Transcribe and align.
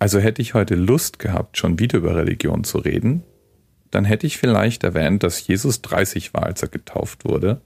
Also 0.00 0.18
hätte 0.18 0.40
ich 0.40 0.54
heute 0.54 0.76
Lust 0.76 1.18
gehabt, 1.18 1.58
schon 1.58 1.78
wieder 1.78 1.98
über 1.98 2.16
Religion 2.16 2.64
zu 2.64 2.78
reden, 2.78 3.22
dann 3.90 4.06
hätte 4.06 4.26
ich 4.26 4.38
vielleicht 4.38 4.82
erwähnt, 4.82 5.22
dass 5.22 5.46
Jesus 5.46 5.82
30 5.82 6.32
war, 6.32 6.44
als 6.44 6.62
er 6.62 6.68
getauft 6.68 7.26
wurde 7.26 7.60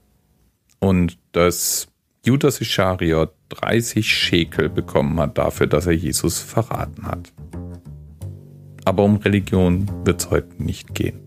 und 0.79 1.17
dass 1.31 1.87
Judas 2.25 2.59
Ischariot 2.59 3.31
30 3.49 4.11
Schekel 4.11 4.67
bekommen 4.67 5.17
hat 5.19 5.37
dafür, 5.37 5.67
dass 5.67 5.85
er 5.85 5.93
Jesus 5.93 6.39
verraten 6.39 7.07
hat. 7.07 7.31
Aber 8.83 9.03
um 9.03 9.15
Religion 9.15 9.89
wird 10.03 10.21
es 10.21 10.29
heute 10.29 10.61
nicht 10.61 10.93
gehen. 10.93 11.21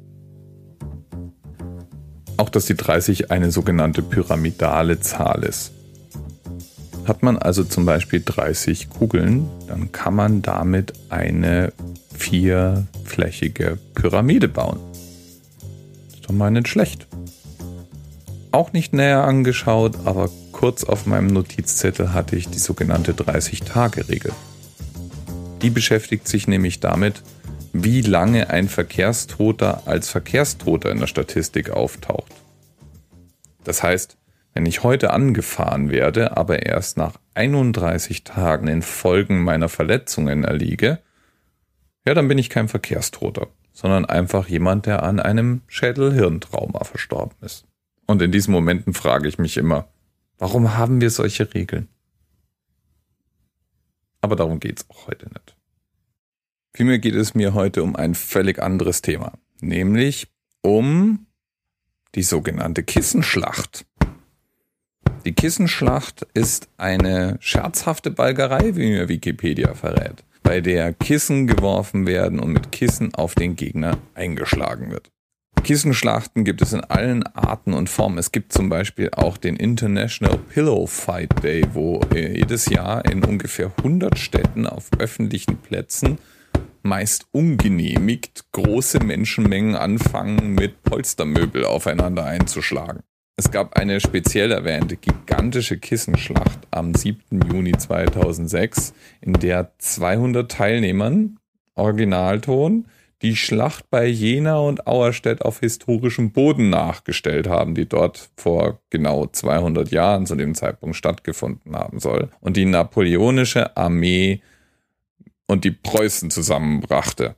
Auch 2.36 2.50
dass 2.50 2.66
die 2.66 2.76
30 2.76 3.30
eine 3.30 3.50
sogenannte 3.50 4.02
pyramidale 4.02 5.00
Zahl 5.00 5.42
ist. 5.42 5.72
Hat 7.08 7.22
man 7.22 7.38
also 7.38 7.64
zum 7.64 7.86
Beispiel 7.86 8.22
30 8.22 8.90
Kugeln, 8.90 9.48
dann 9.66 9.92
kann 9.92 10.14
man 10.14 10.42
damit 10.42 10.92
eine 11.08 11.72
vierflächige 12.14 13.78
Pyramide 13.94 14.46
bauen. 14.46 14.78
Ist 16.12 16.28
doch 16.28 16.34
mal 16.34 16.50
nicht 16.50 16.68
schlecht. 16.68 17.06
Auch 18.52 18.74
nicht 18.74 18.92
näher 18.92 19.24
angeschaut, 19.24 19.96
aber 20.04 20.28
kurz 20.52 20.84
auf 20.84 21.06
meinem 21.06 21.28
Notizzettel 21.28 22.12
hatte 22.12 22.36
ich 22.36 22.50
die 22.50 22.58
sogenannte 22.58 23.14
30-Tage-Regel. 23.14 24.32
Die 25.62 25.70
beschäftigt 25.70 26.28
sich 26.28 26.46
nämlich 26.46 26.80
damit, 26.80 27.22
wie 27.72 28.02
lange 28.02 28.50
ein 28.50 28.68
Verkehrstoter 28.68 29.86
als 29.86 30.10
Verkehrstoter 30.10 30.90
in 30.90 31.00
der 31.00 31.06
Statistik 31.06 31.70
auftaucht. 31.70 32.32
Das 33.64 33.82
heißt, 33.82 34.18
wenn 34.58 34.66
ich 34.66 34.82
heute 34.82 35.12
angefahren 35.12 35.88
werde, 35.88 36.36
aber 36.36 36.66
erst 36.66 36.96
nach 36.96 37.14
31 37.34 38.24
Tagen 38.24 38.66
in 38.66 38.82
Folgen 38.82 39.44
meiner 39.44 39.68
Verletzungen 39.68 40.42
erliege, 40.42 40.98
ja, 42.04 42.12
dann 42.12 42.26
bin 42.26 42.38
ich 42.38 42.50
kein 42.50 42.66
Verkehrstoter, 42.66 43.46
sondern 43.72 44.04
einfach 44.04 44.48
jemand, 44.48 44.86
der 44.86 45.04
an 45.04 45.20
einem 45.20 45.62
Schädel-Hirntrauma 45.68 46.82
verstorben 46.82 47.36
ist. 47.40 47.68
Und 48.08 48.20
in 48.20 48.32
diesen 48.32 48.50
Momenten 48.50 48.94
frage 48.94 49.28
ich 49.28 49.38
mich 49.38 49.58
immer, 49.58 49.86
warum 50.38 50.76
haben 50.76 51.00
wir 51.00 51.10
solche 51.10 51.54
Regeln? 51.54 51.86
Aber 54.22 54.34
darum 54.34 54.58
geht's 54.58 54.86
auch 54.90 55.06
heute 55.06 55.26
nicht. 55.26 55.56
Vielmehr 56.74 56.98
geht 56.98 57.14
es 57.14 57.32
mir 57.32 57.54
heute 57.54 57.84
um 57.84 57.94
ein 57.94 58.16
völlig 58.16 58.60
anderes 58.60 59.02
Thema, 59.02 59.34
nämlich 59.60 60.26
um 60.62 61.28
die 62.16 62.24
sogenannte 62.24 62.82
Kissenschlacht. 62.82 63.86
Die 65.24 65.32
Kissenschlacht 65.34 66.26
ist 66.34 66.68
eine 66.76 67.36
scherzhafte 67.40 68.10
Balgerei, 68.10 68.76
wie 68.76 68.88
mir 68.88 69.08
Wikipedia 69.08 69.74
verrät, 69.74 70.24
bei 70.42 70.60
der 70.60 70.94
Kissen 70.94 71.46
geworfen 71.46 72.06
werden 72.06 72.38
und 72.38 72.52
mit 72.52 72.72
Kissen 72.72 73.14
auf 73.14 73.34
den 73.34 73.56
Gegner 73.56 73.98
eingeschlagen 74.14 74.90
wird. 74.90 75.10
Kissenschlachten 75.64 76.44
gibt 76.44 76.62
es 76.62 76.72
in 76.72 76.80
allen 76.80 77.24
Arten 77.24 77.74
und 77.74 77.90
Formen. 77.90 78.16
Es 78.16 78.32
gibt 78.32 78.52
zum 78.52 78.68
Beispiel 78.68 79.10
auch 79.14 79.36
den 79.36 79.56
International 79.56 80.38
Pillow 80.38 80.86
Fight 80.86 81.42
Day, 81.42 81.64
wo 81.72 82.00
jedes 82.14 82.66
Jahr 82.66 83.04
in 83.04 83.24
ungefähr 83.24 83.72
100 83.78 84.18
Städten 84.18 84.66
auf 84.66 84.88
öffentlichen 84.98 85.58
Plätzen 85.58 86.18
meist 86.82 87.26
ungenehmigt 87.32 88.46
große 88.52 89.00
Menschenmengen 89.00 89.74
anfangen, 89.74 90.54
mit 90.54 90.82
Polstermöbel 90.84 91.64
aufeinander 91.64 92.24
einzuschlagen. 92.24 93.02
Es 93.40 93.52
gab 93.52 93.78
eine 93.78 94.00
speziell 94.00 94.50
erwähnte 94.50 94.96
gigantische 94.96 95.78
Kissenschlacht 95.78 96.58
am 96.72 96.92
7. 96.92 97.40
Juni 97.48 97.70
2006, 97.70 98.92
in 99.20 99.34
der 99.34 99.70
200 99.78 100.50
Teilnehmern, 100.50 101.38
Originalton, 101.76 102.86
die 103.22 103.36
Schlacht 103.36 103.88
bei 103.90 104.06
Jena 104.06 104.58
und 104.58 104.88
Auerstedt 104.88 105.42
auf 105.42 105.60
historischem 105.60 106.32
Boden 106.32 106.68
nachgestellt 106.68 107.46
haben, 107.46 107.76
die 107.76 107.88
dort 107.88 108.28
vor 108.36 108.80
genau 108.90 109.26
200 109.26 109.92
Jahren 109.92 110.26
zu 110.26 110.34
dem 110.34 110.56
Zeitpunkt 110.56 110.96
stattgefunden 110.96 111.76
haben 111.76 112.00
soll 112.00 112.30
und 112.40 112.56
die 112.56 112.64
napoleonische 112.64 113.76
Armee 113.76 114.42
und 115.46 115.62
die 115.62 115.70
Preußen 115.70 116.32
zusammenbrachte. 116.32 117.36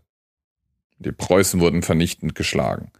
Die 0.98 1.12
Preußen 1.12 1.60
wurden 1.60 1.82
vernichtend 1.82 2.34
geschlagen. 2.34 2.90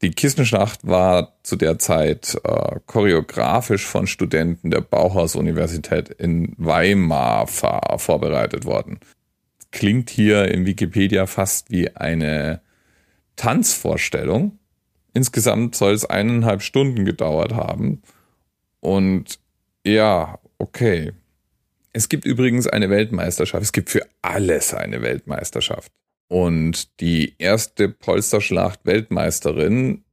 Die 0.00 0.10
Kissenschlacht 0.10 0.86
war 0.86 1.36
zu 1.42 1.56
der 1.56 1.78
Zeit 1.78 2.40
äh, 2.44 2.76
choreografisch 2.86 3.84
von 3.84 4.06
Studenten 4.06 4.70
der 4.70 4.80
Bauhaus-Universität 4.80 6.08
in 6.08 6.54
Weimar 6.56 7.48
vorbereitet 7.48 8.64
worden. 8.64 9.00
Klingt 9.72 10.08
hier 10.08 10.48
in 10.48 10.66
Wikipedia 10.66 11.26
fast 11.26 11.70
wie 11.70 11.94
eine 11.96 12.60
Tanzvorstellung. 13.34 14.58
Insgesamt 15.14 15.74
soll 15.74 15.94
es 15.94 16.04
eineinhalb 16.04 16.62
Stunden 16.62 17.04
gedauert 17.04 17.54
haben. 17.54 18.02
Und 18.80 19.40
ja, 19.84 20.38
okay. 20.58 21.12
Es 21.92 22.08
gibt 22.08 22.24
übrigens 22.24 22.68
eine 22.68 22.88
Weltmeisterschaft. 22.88 23.64
Es 23.64 23.72
gibt 23.72 23.90
für 23.90 24.06
alles 24.22 24.74
eine 24.74 25.02
Weltmeisterschaft. 25.02 25.90
Und 26.28 27.00
die 27.00 27.34
erste 27.38 27.88
Polsterschlacht-Weltmeisterin, 27.88 30.04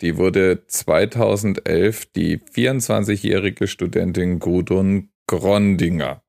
die 0.00 0.16
wurde 0.18 0.66
2011 0.66 2.12
die 2.12 2.38
24-jährige 2.38 3.66
Studentin 3.66 4.38
Gudrun 4.40 5.10
Grondinger. 5.26 6.22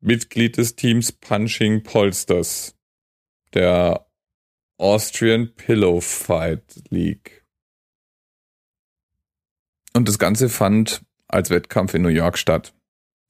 Mitglied 0.00 0.56
des 0.56 0.76
Teams 0.76 1.10
Punching 1.10 1.82
Polsters, 1.82 2.76
der 3.54 4.06
Austrian 4.78 5.52
Pillow 5.56 6.00
Fight 6.00 6.84
League. 6.90 7.44
Und 9.94 10.06
das 10.06 10.20
Ganze 10.20 10.48
fand 10.48 11.04
als 11.26 11.50
Wettkampf 11.50 11.94
in 11.94 12.02
New 12.02 12.08
York 12.08 12.38
statt. 12.38 12.72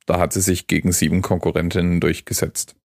Da 0.04 0.18
hat 0.18 0.34
sie 0.34 0.42
sich 0.42 0.66
gegen 0.66 0.92
sieben 0.92 1.22
Konkurrentinnen 1.22 2.00
durchgesetzt 2.00 2.76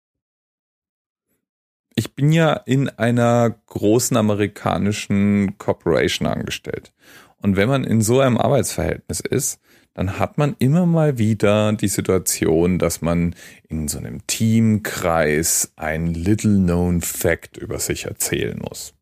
ich 2.01 2.15
bin 2.15 2.33
ja 2.33 2.55
in 2.55 2.89
einer 2.89 3.51
großen 3.67 4.17
amerikanischen 4.17 5.59
Corporation 5.59 6.27
angestellt. 6.27 6.95
Und 7.43 7.57
wenn 7.57 7.69
man 7.69 7.85
in 7.85 8.01
so 8.01 8.21
einem 8.21 8.39
Arbeitsverhältnis 8.39 9.21
ist, 9.21 9.61
dann 9.93 10.19
hat 10.19 10.39
man 10.39 10.57
immer 10.59 10.87
mal 10.87 11.19
wieder 11.19 11.75
die 11.75 11.89
Situation, 11.89 12.79
dass 12.79 13.03
man 13.03 13.35
in 13.69 13.87
so 13.87 13.99
einem 13.99 14.27
Teamkreis 14.27 15.75
ein 15.77 16.15
Little 16.15 16.57
Known 16.57 17.03
Fact 17.03 17.59
über 17.59 17.79
sich 17.79 18.07
erzählen 18.07 18.59
muss. 18.59 18.95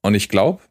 Und 0.00 0.14
ich 0.14 0.30
glaube, 0.30 0.62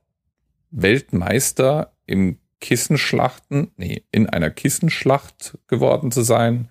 Weltmeister 0.72 1.94
im 2.08 2.40
Kissenschlachten, 2.62 3.70
nee, 3.78 4.02
in 4.12 4.28
einer 4.28 4.50
Kissenschlacht 4.50 5.60
geworden 5.68 6.12
zu 6.12 6.24
sein, 6.24 6.70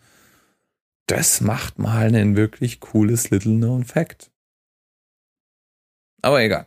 das 1.07 1.41
macht 1.41 1.79
mal 1.79 2.13
ein 2.13 2.35
wirklich 2.35 2.81
cooles 2.81 3.31
Little 3.31 3.55
Known 3.55 3.85
Fact. 3.85 4.33
Aber 6.23 6.43
egal. 6.43 6.67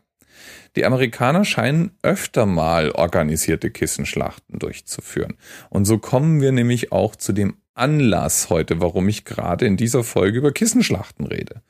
Die 0.76 0.86
Amerikaner 0.86 1.46
scheinen 1.46 1.92
öfter 2.02 2.46
mal 2.46 2.92
organisierte 2.92 3.72
Kissenschlachten 3.72 4.60
durchzuführen. 4.60 5.38
Und 5.70 5.86
so 5.86 5.98
kommen 5.98 6.42
wir 6.42 6.52
nämlich 6.52 6.92
auch 6.92 7.16
zu 7.16 7.32
dem 7.32 7.56
Anlass 7.74 8.50
heute, 8.50 8.82
warum 8.82 9.08
ich 9.08 9.26
gerade 9.26 9.66
in 9.66 9.78
dieser 9.78 10.04
Folge 10.04 10.38
über 10.38 10.52
Kissenschlachten 10.52 11.26
rede. 11.26 11.62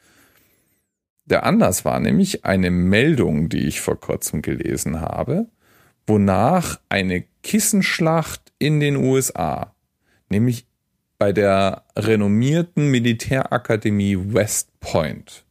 Der 1.25 1.43
Anlass 1.43 1.85
war 1.85 1.99
nämlich 1.99 2.45
eine 2.45 2.69
Meldung, 2.69 3.49
die 3.49 3.67
ich 3.67 3.81
vor 3.81 3.99
kurzem 3.99 4.41
gelesen 4.41 5.01
habe, 5.01 5.47
wonach 6.05 6.79
eine 6.89 7.25
Kissenschlacht 7.41 8.53
in 8.59 8.79
den 8.79 8.95
USA, 8.95 9.75
nämlich 10.29 10.67
bei 11.17 11.31
der 11.31 11.83
renommierten 11.95 12.91
Militärakademie 12.91 14.17
West 14.33 14.79
Point, 14.79 15.45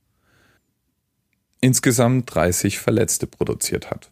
insgesamt 1.65 2.35
30 2.35 2.79
Verletzte 2.79 3.27
produziert 3.27 3.91
hat. 3.91 4.11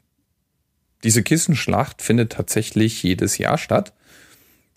Diese 1.04 1.22
Kissenschlacht 1.22 2.00
findet 2.00 2.32
tatsächlich 2.32 3.02
jedes 3.02 3.36
Jahr 3.36 3.58
statt. 3.58 3.92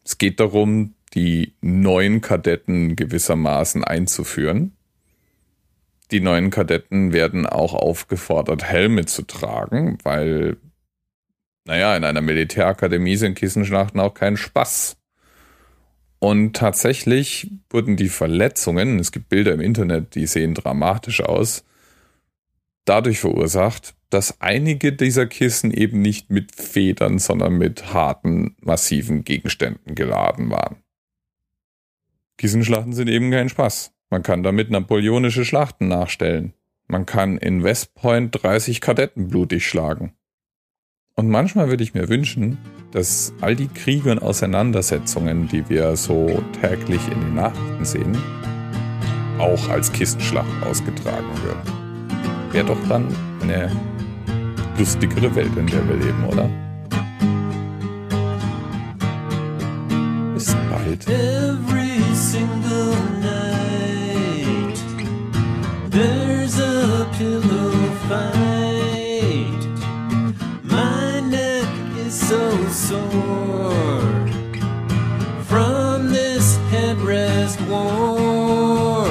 Es 0.04 0.18
geht 0.18 0.42
darum, 0.42 0.94
die 1.13 1.54
neuen 1.62 2.19
Kadetten 2.19 2.98
gewissermaßen 2.98 3.86
einzuführen. 3.86 4.74
Die 6.12 6.19
neuen 6.19 6.50
Kadetten 6.50 7.13
werden 7.13 7.45
auch 7.45 7.74
aufgefordert, 7.74 8.66
Helme 8.66 9.06
zu 9.06 9.21
tragen, 9.21 9.98
weil, 10.04 10.57
naja, 11.63 11.95
in 11.95 12.04
einer 12.04 12.21
Militärakademie 12.21 13.16
sind 13.16 13.36
Kissenschlachten 13.36 14.01
auch 14.01 14.13
kein 14.13 14.36
Spaß. 14.36 14.98
Und 16.19 16.57
tatsächlich 16.57 17.51
wurden 17.69 17.95
die 17.95 18.10
Verletzungen, 18.10 19.00
es 19.00 19.13
gibt 19.13 19.30
Bilder 19.30 19.54
im 19.54 19.62
Internet, 19.62 20.16
die 20.16 20.28
sehen 20.28 20.54
dramatisch 20.54 21.21
aus, 21.21 21.65
dadurch 22.86 23.20
verursacht, 23.20 23.96
dass 24.10 24.40
einige 24.40 24.94
dieser 24.94 25.26
Kissen 25.26 25.72
eben 25.72 26.02
nicht 26.02 26.30
mit 26.30 26.56
Federn, 26.56 27.20
sondern 27.20 27.58
mit 27.58 27.94
harten, 27.94 28.56
massiven 28.62 29.24
Gegenständen 29.24 29.96
geladen 29.96 30.50
waren. 30.50 30.78
Kissenschlachten 32.38 32.94
sind 32.94 33.10
eben 33.10 33.32
kein 33.32 33.50
Spaß. 33.50 33.94
Man 34.10 34.24
kann 34.24 34.44
damit 34.44 34.70
napoleonische 34.70 35.46
Schlachten 35.46 35.88
nachstellen. 35.88 36.54
Man 36.88 37.06
kann 37.06 37.38
in 37.38 37.64
West 37.64 37.96
Point 37.96 38.42
30 38.44 38.80
Kadetten 38.80 39.28
blutig 39.30 39.68
schlagen. 39.68 40.14
Und 41.16 41.30
manchmal 41.30 41.70
würde 41.70 41.84
ich 41.84 41.94
mir 41.94 42.10
wünschen, 42.10 42.58
dass 42.92 43.34
all 43.42 43.56
die 43.56 43.70
Kriege 43.70 44.12
und 44.12 44.20
Auseinandersetzungen, 44.20 45.48
die 45.48 45.68
wir 45.70 45.96
so 45.96 46.44
täglich 46.62 47.02
in 47.12 47.22
den 47.22 47.36
Nachrichten 47.36 47.86
sehen, 47.86 48.18
auch 49.40 49.70
als 49.70 49.92
Kistenschlacht 49.92 50.64
ausgetragen 50.64 51.31
würden. 51.44 51.85
Wäre 52.56 52.68
doch 52.68 52.88
dann 52.88 53.06
eine 53.42 53.69
lustigere 54.80 55.36
Welt, 55.36 55.57
in 55.57 55.68
der 55.68 55.86
wir 55.90 55.98
leben, 55.98 56.24
oder? 56.24 56.50
Bis 60.34 60.56
bald. 60.72 61.06
Every 61.10 62.00
single 62.16 62.96
night, 63.19 64.80
there's 65.92 66.57
a 66.57 67.06
pillow 67.18 67.74
fight. 68.07 69.68
My 70.63 71.19
neck 71.30 71.68
is 72.07 72.13
so 72.18 72.40
sore 72.69 73.74
from 75.44 76.13
this 76.13 76.57
headrest 76.72 77.60
war. 77.68 79.10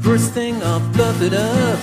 First 0.00 0.32
thing 0.32 0.62
I'll 0.62 0.80
fluff 0.94 1.20
it 1.20 1.34
up, 1.34 1.78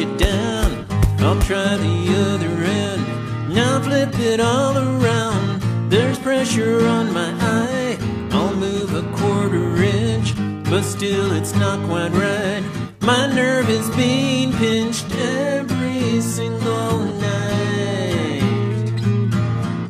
I'll 0.00 0.16
down. 0.16 0.86
I'll 1.18 1.40
try 1.42 1.76
the 1.76 2.32
other 2.32 2.48
end, 2.64 3.54
now 3.54 3.80
flip 3.82 4.18
it 4.18 4.40
all 4.40 4.76
around. 4.78 5.60
There's 5.90 6.18
pressure 6.18 6.86
on 6.86 7.12
my 7.12 7.30
eye, 7.38 7.98
I'll 8.30 8.54
move 8.54 8.94
a 8.94 9.02
quarter 9.18 9.76
inch, 9.82 10.34
but 10.70 10.82
still 10.84 11.32
it's 11.32 11.54
not 11.54 11.84
quite 11.86 12.12
right. 12.12 12.64
My 13.02 13.26
nerve 13.26 13.68
is 13.68 13.90
being 13.94 14.52
pinched 14.52 15.14
every 15.16 16.22
single 16.22 17.00
night. 17.20 18.40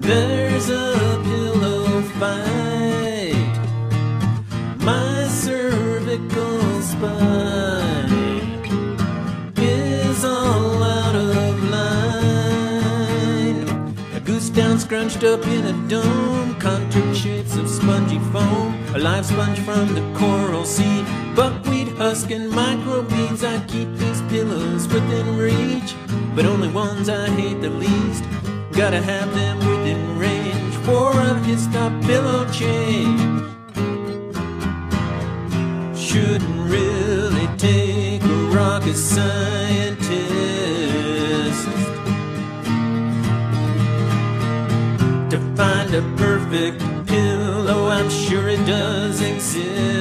There's 0.00 0.70
a 0.70 1.20
pillow 1.22 2.02
fight. 2.18 2.49
Up 15.24 15.46
in 15.46 15.66
a 15.66 15.88
dome, 15.88 16.54
contoured 16.58 17.16
shapes 17.16 17.56
of 17.56 17.68
spongy 17.68 18.18
foam, 18.32 18.74
a 18.94 18.98
live 18.98 19.26
sponge 19.26 19.58
from 19.60 19.94
the 19.94 20.00
coral 20.18 20.64
sea. 20.64 21.04
Buckwheat 21.34 21.88
husk 21.96 22.30
and 22.30 22.52
microbeads, 22.52 23.44
I 23.44 23.64
keep 23.66 23.88
these 23.96 24.22
pillows 24.22 24.88
within 24.88 25.36
reach, 25.36 25.94
but 26.34 26.46
only 26.46 26.68
ones 26.68 27.08
I 27.08 27.28
hate 27.30 27.60
the 27.60 27.70
least. 27.70 28.24
Gotta 28.72 29.00
have 29.02 29.34
them 29.34 29.58
within 29.58 30.18
range 30.18 30.74
for 30.86 31.10
a 31.10 31.34
histop 31.44 32.02
pillow 32.06 32.50
change 32.50 33.20
shouldn't 35.96 36.70
really 36.70 37.46
take 37.56 38.22
a 38.22 38.36
rocket 38.54 38.96
scientist 38.96 40.59
find 45.90 46.04
a 46.04 46.16
perfect 46.16 46.80
pillow. 47.06 47.88
I'm 47.88 48.10
sure 48.10 48.48
it 48.48 48.64
does 48.66 49.20
exist. 49.20 49.99